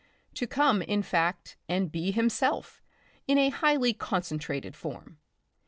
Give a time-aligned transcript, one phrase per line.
[0.33, 2.81] To come, in fact, and be himself
[3.27, 5.19] in a highly concentrated form.